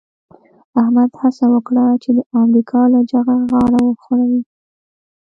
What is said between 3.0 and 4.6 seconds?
جغه غاړه وغړوي.